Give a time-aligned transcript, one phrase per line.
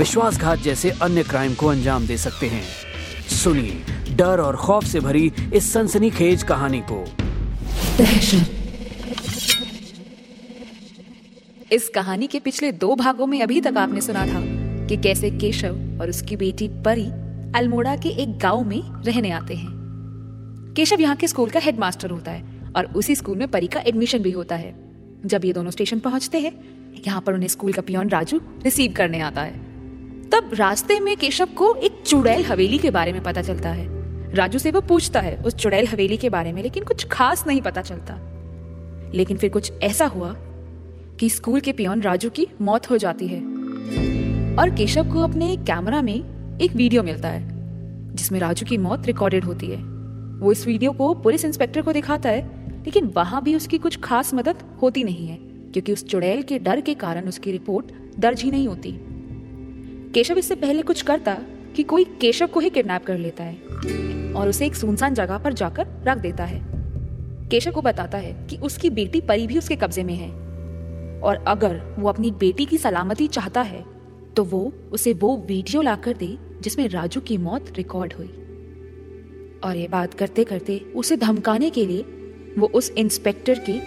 [0.00, 2.62] विश्वासघात जैसे अन्य क्राइम को अंजाम दे सकते हैं।
[3.30, 7.04] सुनिए डर और खौफ से भरी इस सनसनीखेज कहानी को।
[11.72, 14.40] इस कहानी के पिछले दो भागों में अभी तक आपने सुना था
[14.86, 17.06] कि कैसे केशव और उसकी बेटी परी
[17.58, 19.70] अल्मोड़ा के एक गाँव में रहने आते हैं।
[20.76, 24.18] केशव यहाँ के स्कूल का हेडमास्टर होता है और उसी स्कूल में परी का एडमिशन
[24.18, 24.74] भी होता है।
[25.26, 26.52] जब ये दोनों स्टेशन पहुँचते हैं
[27.06, 29.68] यहाँ पर उन्हें स्कूल का पियोन राजू रिसीव करने आता है।
[30.32, 33.86] तब रास्ते में केशव को एक चुड़ैल हवेली के बारे में पता चलता है।
[34.34, 37.60] राजू से वो पूछता है उस चुड़ैल हवेली के बारे में, लेकिन कुछ खास नहीं
[37.60, 38.14] पता चलता।
[39.14, 40.36] लेकिन फिर कुछ ऐसा हुआ
[41.20, 43.40] कि स्कूल के पियोन राजू की मौत हो जाती है।
[44.56, 46.24] और केशव को अपने कैमरा में
[46.60, 47.48] एक वीडियो मिलता है,
[48.16, 49.82] जिसमें राजू की मौत रिकॉर्डेड होती है।
[50.40, 54.34] वो इस वीडियो को पुलिस इंस्पेक्टर को दिखाता है, लेकिन वहाँ भी उसकी कुछ खास
[54.34, 57.86] मदद होती नहीं है, क्योंकि उस चुड़ैल के डर के कारण उसकी रिपोर्ट
[58.18, 59.09] दर्ज ही नहीं होती।
[60.14, 61.34] केशव इससे पहले कुछ करता
[61.76, 65.52] कि कोई केशव को ही किडनैप कर लेता है और उसे एक सुनसान जगह पर
[65.52, 66.60] जाकर रख देता है।
[67.48, 70.30] केशव को बताता है कि उसकी बेटी परी भी उसके कब्जे में है
[71.20, 73.84] और अगर वो अपनी बेटी की सलामती चाहता है
[74.36, 78.28] तो वो उसे वो वीडियो लाकर दे जिसमें राजू की मौत रिकॉर्ड हुई।
[79.64, 82.02] और ये बात करते करते उसे धमकाने के लिए
[82.58, 83.80] वो उस इंस्पेक्टर की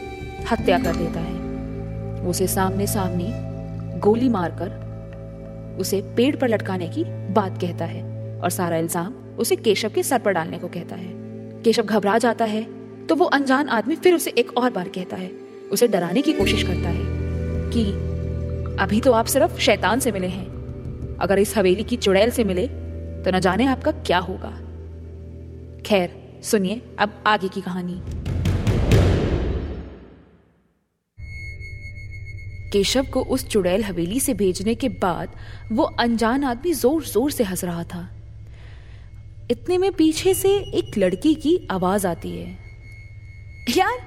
[0.52, 4.83] हत्या कर देता है। उसे सामने सामने गोली मारकर
[5.78, 8.04] उसे पेड़ पर लटकाने की बात कहता है
[8.40, 11.12] और सारा इल्ज़ाम उसे केशव के सर पर डालने को कहता है।
[11.64, 12.64] केशव घबरा जाता है
[13.08, 15.32] तो वो अनजान आदमी फिर उसे एक और बार कहता है।
[15.72, 17.04] उसे डराने की कोशिश करता है
[17.72, 17.84] कि
[18.80, 22.68] अभी तो आप सिर्फ़ शैतान से मिले हैं। अगर इस हवेली की चुड़ैल से मिले
[22.68, 24.50] तो न जाने आपका क्या होगा।
[25.86, 26.10] खैर,
[26.44, 28.02] सुनिए अब आगे की कहानी।
[32.74, 35.36] केशव को उस चुड़ैल हवेली से भेजने के बाद
[35.72, 38.10] वो अनजान आदमी ज़ोर ज़ोर से हंस रहा था।
[39.52, 42.48] इतने में पीछे से एक लड़की की आवाज़ आती है।
[43.78, 43.98] यार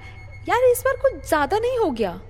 [0.48, 2.20] यार इस बार कुछ ज़्यादा नहीं हो गया।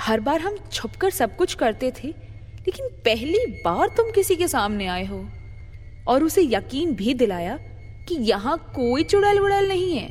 [0.00, 4.86] हर बार हम छुपकर सब कुछ करते थे, लेकिन पहली बार तुम किसी के सामने
[4.86, 5.24] आए हो।
[6.08, 7.56] और उसे यकीन भी दिलाया
[8.08, 10.08] कि यहाँ कोई चुड़ैल उड़ैल नहीं है।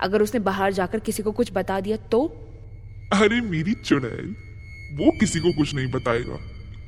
[0.00, 2.26] अगर उसने बाहर जाकर किसी को कुछ बता दिया तो?
[3.12, 4.34] अरे मेरी चुड़ैल
[4.92, 6.38] वो किसी को कुछ नहीं बताएगा।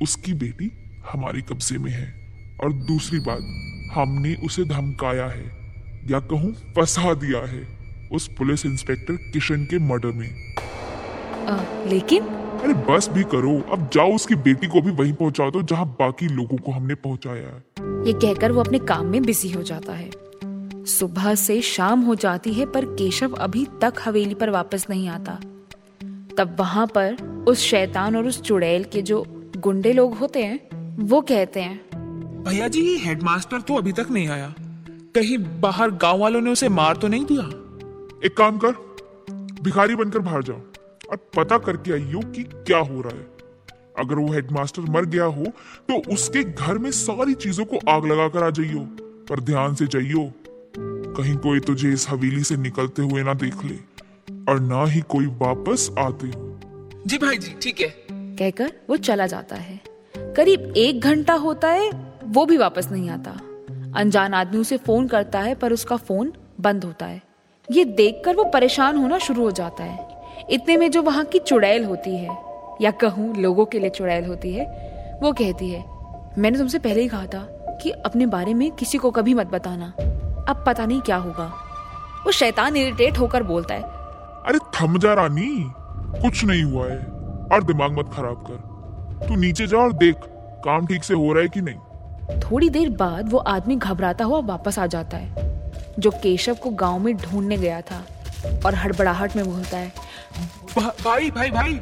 [0.01, 0.71] उसकी बेटी
[1.11, 2.07] हमारी कब्जे में है।
[2.63, 3.39] और दूसरी बात
[3.93, 5.45] हमने उसे धमकाया है
[6.11, 7.61] या कहूँ फंसा दिया है
[8.11, 10.55] उस पुलिस इंस्पेक्टर किशन के मर्डर में।
[11.47, 12.23] आ, लेकिन?
[12.23, 16.27] अरे बस भी करो अब जाओ उसकी बेटी को भी वहीं पहुँचा दो जहाँ बाकी
[16.27, 17.63] लोगों को हमने पहुँचाया है।
[18.07, 20.09] ये कहकर वो अपने काम में बिज़ी हो जाता है।
[20.85, 25.33] सुबह से शाम हो जाती है पर केशव अभी तक हवेली पर वापस नहीं आता।
[26.37, 27.17] तब वहाँ पर
[27.49, 29.23] उस शैतान और उस चुड़ैल के जो
[29.57, 34.53] गुंडे लोग होते हैं वो कहते हैं। भैया जी हेडमास्टर तो अभी तक नहीं आया।
[35.15, 37.43] कहीं बाहर गाँव वालों ने उसे मार तो नहीं दिया?
[38.25, 38.71] एक काम कर
[39.63, 40.61] भिखारी बनकर बाहर जाओ
[41.11, 43.27] और पता करके आइयो कि क्या हो रहा है।
[43.99, 45.45] अगर वो हेडमास्टर मर गया हो
[45.89, 48.79] तो उसके घर में सारी चीज़ों को आग लगा कर आ जाइयो
[49.29, 50.31] पर ध्यान से जाइयो।
[51.17, 53.75] कहीं कोई तुझे इस हवेली से निकलते हुए ना देख ले
[54.49, 56.48] और ना ही कोई वापस आते। हो
[57.09, 59.79] जी भाई जी ठीक है। कहकर वो चला जाता है।
[60.35, 61.89] करीब एक घंटा होता है
[62.25, 63.31] वो भी वापस नहीं आता।
[63.99, 66.31] अनजान आदमी उसे फ़ोन करता है पर उसका फ़ोन
[66.61, 67.21] बंद होता है।
[67.67, 71.85] ये देखकर वो परेशान होना शुरू हो जाता है। इतने में जो वहाँ की चुड़ैल
[71.85, 72.37] होती है
[72.81, 74.65] या कहूँ लोगों के लिए चुड़ैल होती है
[75.23, 75.83] वो कहती है
[76.37, 77.41] मैंने तुमसे पहले ही कहा था
[77.83, 79.93] कि अपने बारे में किसी को कभी मत बताना।
[80.49, 81.51] अब पता नहीं क्या होगा।
[82.25, 83.81] वो शैतान इरिटेट होकर बोलता है
[84.45, 85.51] अरे थम जा रानी।
[86.11, 86.97] कुछ नहीं हुआ है।
[87.53, 90.15] और दिमाग मत खराब कर। तू नीचे जा और देख
[90.65, 94.39] काम ठीक से हो रहा है कि नहीं। थोड़ी देर बाद वो आदमी घबराता हुआ
[94.39, 95.47] वापस आ जाता है
[95.99, 98.03] जो केशव को गाँव में ढूँढने गया था
[98.65, 99.91] और हड़बड़ाहट में बोलता है।
[100.75, 101.73] भा, भाई भाई भाई।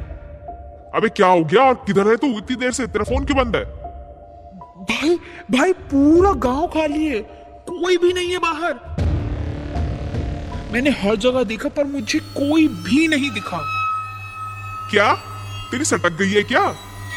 [0.94, 1.62] अबे क्या हो गया?
[1.62, 2.26] और किधर है तू?
[2.26, 3.64] इतनी देर से तेरा फ़ोन क्यों बंद है?
[4.84, 5.16] भाई
[5.50, 7.20] भाई पूरा गाँव खाली है।
[7.68, 8.74] कोई भी नहीं है बाहर।
[10.72, 13.77] मैंने हर जगह देखा पर मुझे कोई भी नहीं दिखा।
[14.90, 15.12] क्या?
[15.70, 16.62] तेरी सटक गई है क्या?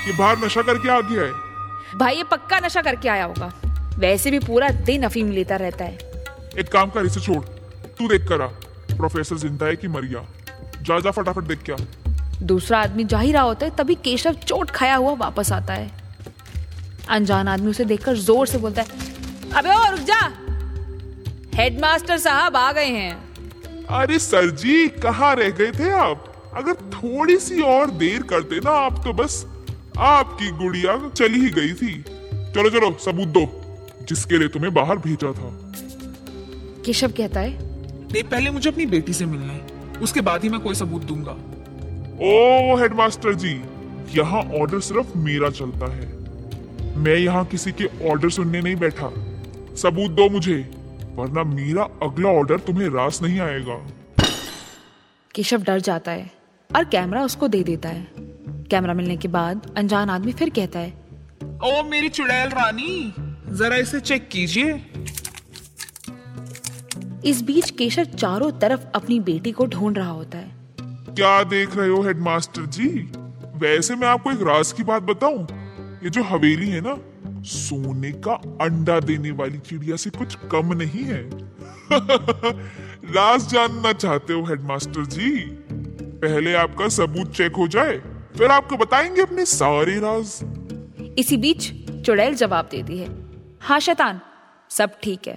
[0.08, 3.52] ये बाहर नशा करके आ गया है। भाई ये पक्का नशा करके आया होगा।
[4.00, 5.98] वैसे भी पूरा दिन अफीम लेता रहता है।
[6.60, 7.44] एक काम कर इसे छोड़।
[7.98, 8.48] तू देख कर। आ
[8.92, 10.26] प्रोफेसर ज़िंदा है कि मर गया
[10.82, 11.76] जा जा फटाफट देख क्या।
[12.44, 15.90] दूसरा आदमी जा ही रहा होता है तभी केशव चोट खाया हुआ वापस आता है।
[17.10, 18.88] अनजान आदमी उसे देखकर ज़ोर से बोलता है
[19.56, 20.20] अबे ओ रुक जा।
[21.56, 26.31] हेडमास्टर साहब आ गए हैं। अरे सर जी कहाँ रह गए थे आप?
[26.54, 29.46] अगर थोड़ी सी और देर करते ना आप तो बस
[30.00, 31.94] आपकी गुड़िया चली ही गई थी।
[32.54, 33.46] चलो चलो सबूत दो
[34.10, 35.50] जिसके लिए तुम्हें बाहर भेजा था।
[36.86, 37.52] केशव कहता है
[38.14, 41.32] नहीं पहले मुझे अपनी बेटी से मिलना है उसके बाद ही मैं कोई सबूत दूँगा।
[42.24, 43.54] ओ हेडमास्टर जी
[44.16, 46.10] यहाँ ऑर्डर सिर्फ़ मेरा चलता है।
[46.98, 49.10] मैं यहाँ किसी के ऑर्डर सुनने नहीं बैठा।
[49.78, 50.58] सबूत दो मुझे
[51.16, 53.78] वरना मेरा अगला ऑर्डर तुम्हें रास नहीं आएगा।
[55.36, 56.30] केशव डर जाता है।
[56.76, 58.08] और कैमरा उसको दे देता है।
[58.72, 61.02] कैमरा मिलने के बाद अनजान आदमी फिर कहता है
[61.64, 63.14] ओ मेरी चुड़ैल रानी
[63.50, 64.86] जरा इसे चेक कीजिए।
[67.26, 70.52] इस बीच केशव चारों तरफ़ अपनी बेटी को ढूंढ रहा होता है।
[70.82, 73.12] क्या देख रहे हो हेडमास्टर जी?
[73.56, 75.48] वैसे मैं आपको एक राज की बात बताऊँ।
[76.04, 76.98] ये जो हवेली है ना
[77.42, 81.30] सोने का अंडा देने वाली चिड़िया से कुछ कम नहीं है।
[83.12, 85.61] राज जानना चाहते हो हेडमास्टर जी?
[86.22, 87.98] पहले आपका सबूत चेक हो जाए
[88.38, 90.40] फिर आपको बताएँगे अपने सारे राज।
[91.20, 91.72] इसी बीच
[92.06, 93.08] चुड़ैल जवाब देती है
[93.62, 94.20] हाँ शैतान
[94.70, 95.34] सब ठीक है।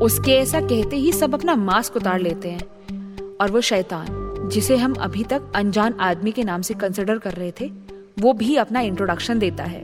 [0.00, 4.94] उसके ऐसा कहते ही सब अपना मास्क उतार लेते हैं और वो शैतान जिसे हम
[4.94, 7.70] अभी तक अनजान आदमी के नाम से कंसिडर कर रहे थे
[8.18, 9.82] वो भी अपना इंट्रोडक्शन देता है।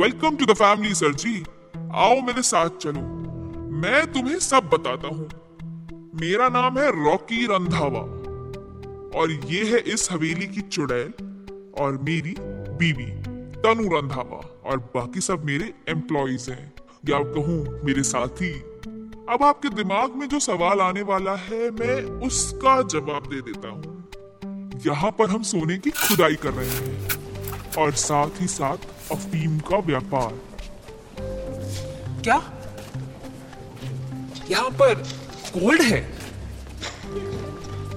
[0.00, 1.42] Welcome to the family sir ji
[1.94, 3.00] आओ मेरे साथ चलो।
[3.80, 5.28] मैं तुम्हें सब बताता हूँ।
[6.20, 8.04] मेरा नाम है रॉकी रंधावा।
[9.14, 11.08] और ये है इस हवेली की चुड़ैल
[11.78, 12.34] और मेरी
[12.78, 13.06] बीवी,
[13.62, 16.72] तनु रंधावा। और बाकी सब मेरे एम्प्लॉयज़ हैं।
[17.08, 18.52] या कहूँ, मेरे साथी?
[19.28, 24.04] अब आपके दिमाग में जो सवाल आने वाला है, मैं उसका जवाब दे देता हूँ।
[24.86, 27.10] यहाँ पर हम सोने की खुदाई कर रहे हैं
[27.78, 28.76] और साथ ही साथ
[29.12, 30.34] अफीम का व्यापार।
[32.22, 32.52] क्या?
[34.50, 34.94] यहाँ पर
[35.58, 36.14] गोल्ड है?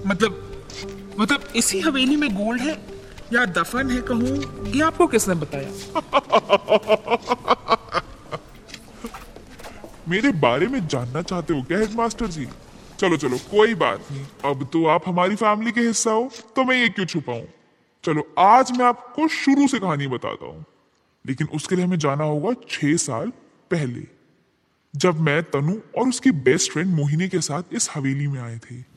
[0.07, 0.46] मतलब
[1.19, 2.85] मतलब इसी हवेली में गोल्ड है
[3.33, 4.67] या दफन है कहूँ?
[4.67, 5.69] ये आपको किसने बताया?
[10.09, 12.47] मेरे बारे में जानना चाहते हो क्या हेडमास्टर जी?
[12.99, 16.77] चलो चलो, कोई बात नहीं। अब तो आप हमारी फैमिली के हिस्सा हो तो मैं
[16.77, 17.43] ये क्यों छुपाऊं?
[18.03, 20.65] चलो, आज मैं आपको शुरू से कहानी बताता हूँ।
[21.25, 23.31] लेकिन उसके लिए हमें जाना होगा छह साल
[23.71, 24.03] पहले,
[24.95, 28.96] जब मैं तनु और उसकी बेस्ट फ्रेंड मोहिनी के साथ इस हवेली में आए थे।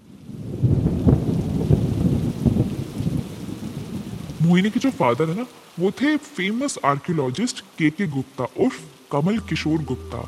[4.43, 5.47] मोहिनी के जो फादर है ना,
[5.81, 8.81] वो थे फ़ेमस आर्कियोलॉजिस्ट के के गुप्ता उर्फ़
[9.13, 10.19] कमल किशोर गुप्ता।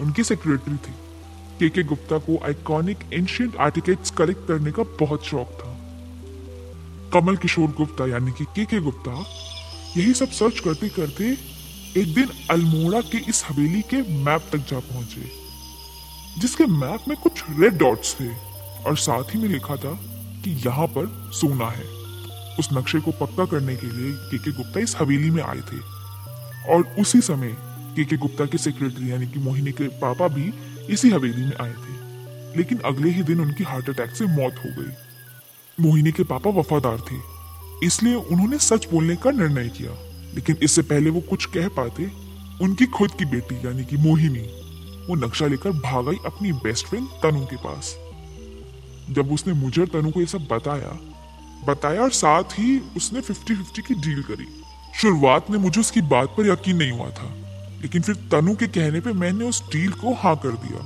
[0.00, 0.92] उनकी सेक्रेटरी थी।
[1.58, 5.72] के के गुप्ता को आइकॉनिक एंशियंट आर्टिकेट्स कलेक्ट करने का बहुत शौक था।
[7.10, 9.24] कमल किशोर गुप्ता यानी कि के के गुप्ता
[9.96, 11.24] यही सब सर्च करते करते
[11.96, 15.30] एक दिन अल्मोड़ा के इस हवेली के मैप तक जा पहुँचे,
[16.38, 18.28] जिसके मैप में कुछ रेड डॉट्स थे।
[18.86, 19.92] और साथ ही में लिखा था
[20.44, 21.95] कि यहाँ पर सोना है।
[22.58, 25.78] उस नक्शे को पक्का करने के लिए के के गुप्ता इस हवेली में आए थे।
[26.74, 27.56] और उसी समय
[27.96, 30.52] के के गुप्ता के सेक्रेटरी यानी कि मोहिनी के पापा भी
[30.90, 31.94] इसी हवेली में आए थे।
[32.58, 34.92] लेकिन अगले ही दिन उनकी हार्ट अटैक से मौत हो गई।
[35.80, 37.16] मोहिनी के पापा वफादार थे,
[37.86, 39.90] इसलिए उन्होंने सच बोलने का निर्णय किया।
[40.34, 42.10] लेकिन इससे पहले वो कुछ कह पाते,
[42.62, 44.42] उनकी खुद की बेटी यानी कि मोहिनी,
[45.08, 47.96] वो नक्शा लेकर भाग आई अपनी बेस्ट फ्रेंड तनु के पास।
[49.10, 50.98] जब उसने मुझे तनु को ये सब बताया
[51.64, 54.46] बताया और साथ ही उसने 50-50 की डील करी।
[54.94, 57.32] शुरुआत में मुझे उसकी बात पर यकीन नहीं हुआ था
[57.82, 60.80] लेकिन फिर तनु के कहने पे मैंने उस डील को हाँ कर दिया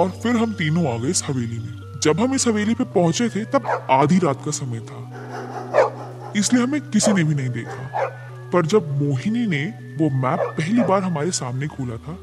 [0.00, 3.28] और फिर हम तीनों आ गए इस हवेली में। जब हम इस हवेली पे पहुँचे
[3.28, 8.08] थे तब आधी रात का समय था। इसलिए हमें किसी ने भी नहीं देखा।
[8.52, 9.64] पर जब मोहिनी ने
[9.98, 12.14] वो मैप पहली बार हमारे सामने खोला था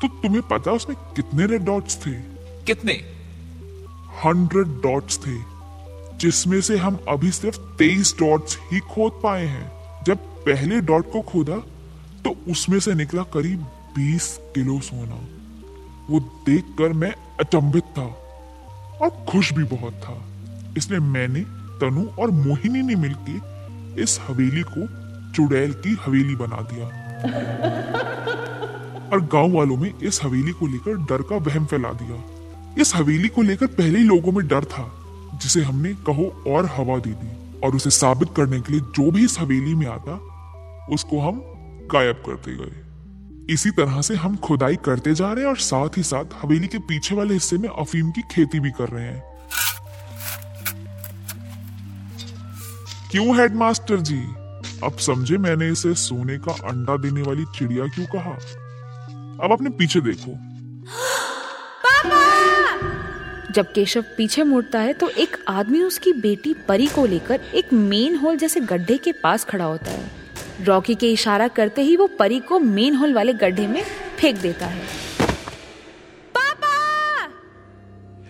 [0.00, 2.10] तो तुम्हें पता उसमें कितने रेड डॉट्स थे?
[2.66, 2.92] कितने?
[4.24, 5.55] हंड्रेड डॉट्स थे।
[6.16, 9.72] जिसमें से हम अभी सिर्फ़ तेईस डॉट्स ही खोद पाए हैं।
[10.04, 11.62] जब पहले डॉट को खोदा
[12.24, 15.20] तो उसमें से निकला करीब बीस किलो सोना।
[16.10, 18.16] वो देखकर मैं अचंभित था
[19.02, 20.24] और खुश भी बहुत था।
[20.76, 21.44] इसलिए मैंने,
[21.80, 23.56] तनु और मोहिनी ने मिलकर
[23.98, 26.86] इस हवेली को चुड़ैल की हवेली बना दिया।
[29.12, 32.24] और गाँव वालों में इस हवेली को लेकर डर का वहम फैला दिया।
[32.78, 35.05] इस हवेली को लेकर पहले ही लोगों में डर था।
[35.42, 39.24] जिसे हमने कहो और हवा दे दी और उसे साबित करने के लिए जो भी
[39.24, 40.12] इस हवेली में आता,
[40.90, 41.42] उसको हम
[41.92, 42.86] गायब करते गए।
[43.52, 46.78] इसी तरह से हम खुदाई करते जा रहे हैं और साथ ही साथ हवेली के
[46.78, 49.22] पीछे वाले हिस्से में अफीम की खेती भी कर रहे हैं।
[53.10, 54.20] क्यों, हेडमास्टर जी?
[54.84, 58.32] अब समझे मैंने इसे सोने का अंडा देने वाली चिड़िया क्यों कहा?
[59.44, 60.55] अब अपने पीछे देखो।
[63.56, 68.16] जब केशव पीछे मुड़ता है तो एक आदमी उसकी बेटी परी को लेकर एक मेन
[68.16, 70.10] होल जैसे गड्ढे के पास खड़ा होता है।
[70.62, 73.82] रॉकी के इशारा करते ही वो परी को मेन होल वाले गड्ढे में
[74.16, 74.84] फेंक देता है।
[76.36, 77.26] पापा!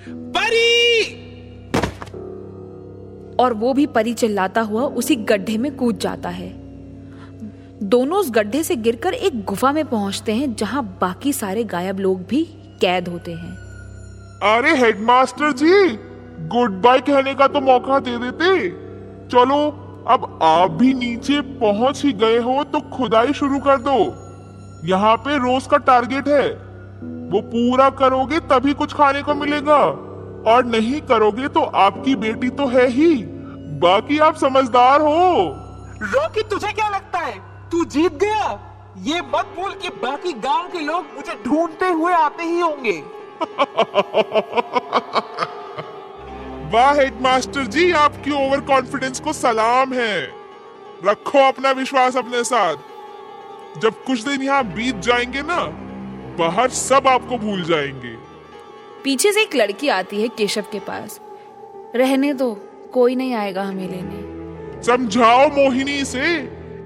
[0.09, 1.12] परी!
[3.37, 6.52] और वो भी परी चिल्लाता हुआ उसी गड्ढे में कूद जाता है।
[7.83, 12.26] दोनों उस गड्ढे से गिरकर एक गुफा में पहुँचते हैं जहाँ बाकी सारे गायब लोग
[12.26, 12.45] भी
[12.80, 13.65] कैद होते हैं।
[14.43, 15.87] अरे हेडमास्टर जी
[16.49, 18.69] गुड बाय कहने का तो मौका दे देते।
[19.28, 19.59] चलो,
[20.09, 23.97] अब आप भी नीचे पहुँच ही गए हो तो खुदाई शुरू कर दो।
[24.88, 26.49] यहाँ पे रोज का टारगेट है।
[27.31, 29.78] वो पूरा करोगे, तभी कुछ खाने को मिलेगा।
[30.50, 33.14] और नहीं करोगे तो आपकी बेटी तो है ही।
[33.81, 35.33] बाकी आप समझदार हो।
[36.02, 37.38] रोकी, तुझे क्या लगता है?
[37.71, 38.59] तू जीत गया?
[38.99, 43.15] ये मत भूल कि बाकी गाँव के लोग मुझे ढूंढते हुए आते ही होंगे।
[46.73, 50.33] वाह हेडमास्टर जी आपकी ओवर कॉन्फिडेंस को सलाम है।
[51.05, 52.76] रखो अपना विश्वास अपने साथ।
[53.78, 55.64] जब कुछ दिन यहाँ बीत जाएँगे ना
[56.38, 58.16] बाहर सब आपको भूल जाएँगे।
[59.05, 61.21] पीछे से एक लड़की आती है केशव के पास।
[61.95, 62.59] रहने दो
[62.93, 66.37] कोई नहीं आएगा हमें लेने। समझाओ मोहिनी से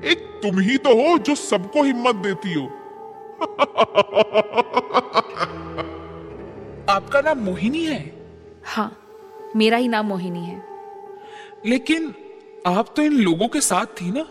[0.04, 2.70] एक तुम ही तो हो जो सबको हिम्मत देती हो।
[6.90, 8.00] आपका नाम मोहिनी है?
[8.66, 8.90] हाँ
[9.56, 10.62] मेरा ही नाम मोहिनी है।
[11.66, 12.14] लेकिन
[12.66, 14.26] आप तो इन लोगों के साथ थी ना?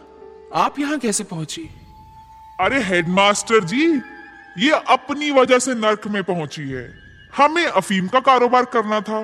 [0.56, 1.70] आप यहाँ कैसे पहुँची?
[2.60, 3.86] अरे हेडमास्टर जी
[4.58, 6.88] ये अपनी वजह से नर्क में पहुँची है।
[7.38, 9.20] हमें अफीम का कारोबार करना था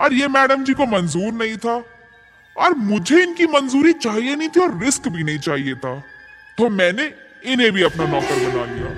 [0.00, 1.82] और ये मैडम जी को मंजूर नहीं था।
[2.56, 5.94] और मुझे इनकी मंजूरी चाहिए नहीं थी और रिस्क भी नहीं चाहिए था।
[6.58, 7.12] तो मैंने
[7.44, 8.88] इन्हें भी अपना नौकर बना लिया।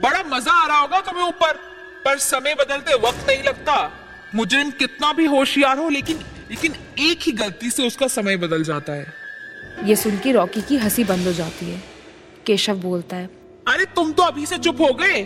[0.00, 1.73] बड़ा मज़ा आ रहा होगा तुम्हें ऊपर।
[2.04, 3.90] पर समय बदलते वक्त नहीं लगता।
[4.34, 6.18] मुजरिम कितना भी होशियार हो लेकिन
[6.50, 9.06] लेकिन एक ही गलती से उसका समय बदल जाता है।
[9.84, 11.82] ये सुन के रॉकी की हँसी बंद हो जाती है।
[12.46, 13.26] केशव बोलता है
[13.66, 15.22] अरे तुम तो अभी से चुप हो गए।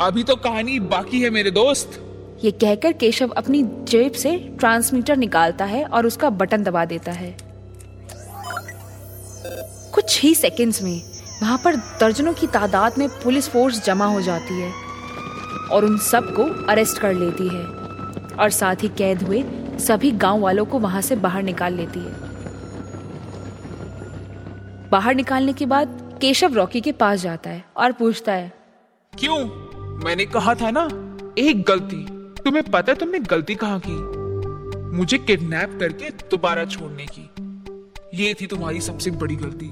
[0.00, 1.98] अभी तो कहानी बाकी है मेरे दोस्त।
[2.44, 7.36] ये कहकर केशव अपनी जेब से ट्रांसमीटर निकालता है और उसका बटन दबा देता है।
[9.94, 11.02] कुछ ही सेकंड्स में
[11.42, 14.70] वहाँ पर दर्जनों की तादाद में पुलिस फोर्स जमा हो जाती है।
[15.70, 17.64] और उन सबको अरेस्ट कर लेती है।
[18.34, 19.44] और साथ ही कैद हुए
[19.78, 22.32] सभी गाँव वालों को वहाँ से बाहर निकाल लेती है।
[24.90, 28.52] बाहर निकालने के बाद केशव रॉकी के पास जाता है और पूछता है,
[29.12, 29.38] क्यों?
[30.04, 30.84] मैंने कहा था ना,
[31.38, 32.06] एक गलती।
[32.44, 34.96] तुम्हें पता है तुमने गलती कहाँ की?
[34.96, 37.30] मुझे किडनैप करके दोबारा छोड़ने की।
[38.14, 39.70] ये थी तुम्हारी सबसे बड़ी गलती।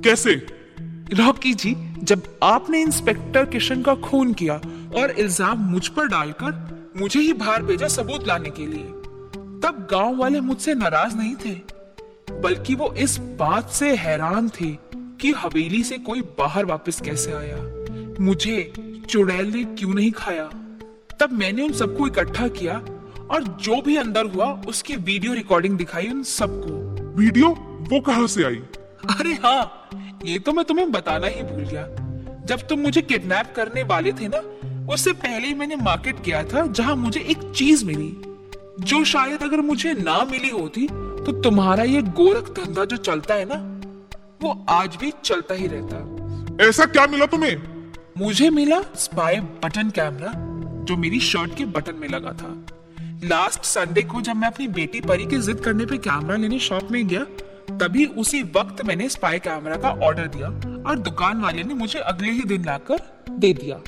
[0.00, 0.34] कैसे?
[1.14, 4.60] रॉकी जी जब आपने इंस्पेक्टर किशन का खून किया
[4.92, 8.84] और इल्ज़ाम मुझ पर डालकर मुझे ही बाहर भेजा सबूत लाने के लिए।
[9.62, 11.54] तब गाँव वाले मुझसे नाराज़ नहीं थे
[12.40, 14.70] बल्कि वो इस बात से हैरान थे
[15.20, 17.56] कि हवेली से कोई बाहर वापस कैसे आया।
[18.20, 18.72] मुझे
[19.08, 20.44] चुड़ैल ने क्यों नहीं खाया?
[21.20, 22.74] तब मैंने उन सबको इकट्ठा किया
[23.30, 26.72] और जो भी अंदर हुआ उसकी वीडियो रिकॉर्डिंग दिखाई उन सबको।
[27.16, 27.48] वीडियो?
[27.90, 28.62] वो कहाँ से आई?
[29.10, 29.88] अरे हाँ
[30.24, 31.86] ये तो मैं तुम्हें बताना ही भूल गया।
[32.46, 34.42] जब तुम मुझे किडनैप करने वाले थे ना
[34.90, 38.16] उससे पहले ही मैंने मार्केट किया था जहाँ मुझे एक चीज़ मिली
[38.80, 43.44] जो शायद अगर मुझे ना मिली होती तो तुम्हारा ये गोरख धंधा जो चलता है
[43.44, 43.56] ना
[44.42, 47.56] वो आज भी चलता ही रहता। ऐसा क्या मिला तुम्हें?
[48.18, 50.32] मुझे मिला स्पाई बटन कैमरा
[50.84, 52.66] जो मेरी शर्ट के बटन में लगा था।
[53.24, 56.90] लास्ट संडे को जब मैं अपनी बेटी परी की जिद करने पे कैमरा लेने शॉप
[56.90, 57.24] में गया
[57.78, 60.48] तभी उसी वक्त मैंने स्पाई कैमरा का ऑर्डर दिया
[60.90, 63.80] और दुकान वाले ने मुझे अगले ही दिन लाकर दे दिया।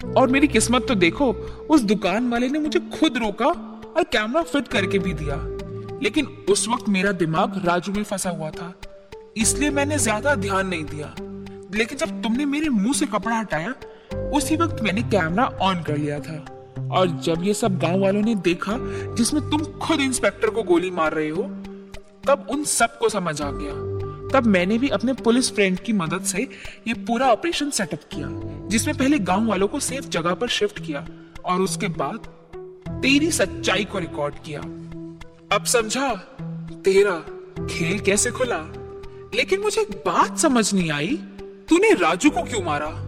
[0.00, 1.32] और मेरी किस्मत तो देखो,
[1.70, 5.36] उस दुकान वाले ने मुझे खुद रोका और कैमरा फिट करके भी दिया।
[6.02, 8.72] लेकिन उस वक्त मेरा दिमाग राजू में फंसा हुआ था,
[9.36, 11.14] इसलिए मैंने ज़्यादा ध्यान नहीं दिया।
[11.74, 13.74] लेकिन जब तुमने मेरे मुँह से कपड़ा हटाया,
[14.34, 16.44] उसी वक्त मैंने कैमरा ऑन कर लिया था।
[16.92, 18.76] और जब ये सब गाँव वालों ने देखा,
[19.14, 21.42] जिसमें तुम खुद इंस्पेक्टर को गोली मार रहे हो,
[22.26, 23.72] तब उन सबको समझ आ गया।
[24.32, 26.48] तब मैंने भी अपने पुलिस फ्रेंड की मदद से
[26.88, 28.28] ये पूरा ऑपरेशन सेटअप किया,
[28.68, 31.06] जिसमें पहले गाँव वालों को सेफ़ जगह पर शिफ्ट किया
[31.44, 32.18] और उसके बाद
[33.02, 34.60] तेरी सच्चाई को रिकॉर्ड किया।
[35.56, 36.14] अब समझा,
[36.84, 37.18] तेरा
[37.66, 38.58] खेल कैसे खुला?
[39.34, 43.02] लेकिन मुझे एक बात समझ नहीं आई, तूने राजू को क्यों मारा?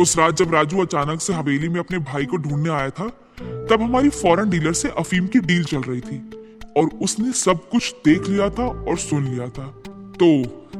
[0.00, 3.08] उस रात जब राजू अचानक से हवेली में अपने भाई को ढूँढने आया था,
[3.42, 6.30] तब हमारी फॉरेन डीलर से अफीम की डील चल रही थी
[6.76, 9.82] और उसने सब कुछ देख लिया था और सुन लिया था।
[10.22, 10.26] तो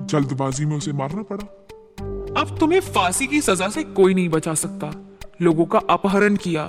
[0.07, 1.45] जल्दबाजी में उसे मारना पड़ा।
[2.40, 4.90] अब तुम्हें फांसी की सजा से कोई नहीं बचा सकता।
[5.43, 6.69] लोगों का अपहरण किया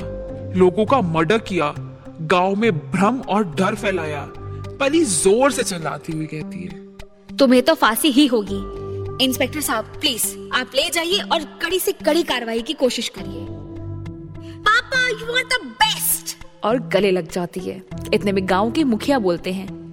[0.55, 1.74] लोगों का मर्डर किया
[2.21, 4.25] गाँव में भ्रम और डर फैलाया
[4.79, 8.59] पली ज़ोर से चिल्लाती हुई कहती है। तुम्हें तो फांसी ही होगी।
[9.25, 13.45] इंस्पेक्टर साहब प्लीज़ आप ले जाइए और कड़ी से कड़ी कार्रवाई की कोशिश करिए।
[14.59, 17.81] पापा यू आर द बेस्ट और गले लग जाती है।
[18.13, 19.87] इतने में गाँव के मुखिया बोलते हैं।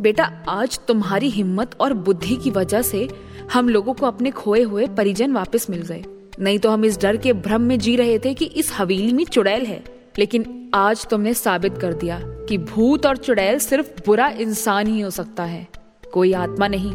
[0.00, 3.08] बेटा आज तुम्हारी हिम्मत और बुद्धि की वजह से
[3.52, 6.04] हम लोगों को अपने खोए हुए परिजन वापस मिल गए।
[6.40, 9.24] नहीं तो हम इस डर के भ्रम में जी रहे थे कि इस हवेली में
[9.24, 9.84] चुड़ैल है।
[10.18, 15.10] लेकिन आज तुमने साबित कर दिया कि भूत और चुड़ैल सिर्फ़ बुरा इंसान ही हो
[15.10, 15.66] सकता है।
[16.12, 16.92] कोई आत्मा नहीं।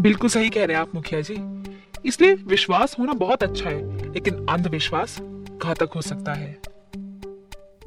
[0.00, 1.64] बिल्कुल सही कह रहे हैं आप मुखिया जी।
[2.04, 5.18] इसलिए विश्वास होना बहुत अच्छा है लेकिन अंधविश्वास
[5.62, 6.58] घातक हो सकता है।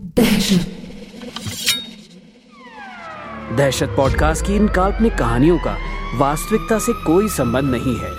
[0.01, 0.86] दहशत।
[3.97, 5.77] पॉडकास्ट की इन काल्पनिक कहानियों का
[6.15, 8.11] वास्तविकता से कोई संबंध नहीं है।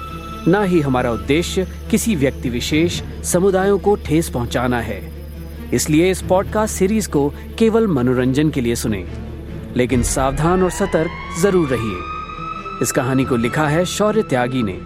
[0.49, 5.13] न ही हमारा उद्देश्य किसी व्यक्ति विशेष समुदायों को ठेस पहुंचाना है।
[5.75, 9.09] इसलिए इस पॉडकास्ट सीरीज़ को केवल मनोरंजन के लिए सुने।
[9.77, 11.99] लेकिन सावधान और सतर्क ज़रूर रहिए।
[12.83, 14.81] इस कहानी को लिखा है शौर्य त्यागी ने।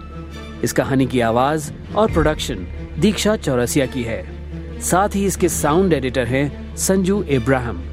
[0.63, 2.67] इस कहानी की आवाज़ और प्रोडक्शन
[2.99, 4.33] दीक्षा चौरसिया की है।
[4.81, 7.92] साथ ही इसके साउंड एडिटर हैं संजू इब्राहिम।